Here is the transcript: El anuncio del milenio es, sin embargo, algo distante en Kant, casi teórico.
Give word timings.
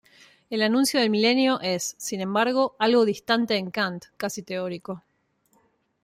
El 0.49 0.63
anuncio 0.63 0.99
del 0.99 1.11
milenio 1.11 1.59
es, 1.61 1.93
sin 1.99 2.21
embargo, 2.21 2.75
algo 2.79 3.05
distante 3.05 3.57
en 3.57 3.69
Kant, 3.69 4.05
casi 4.17 4.41
teórico. 4.41 5.03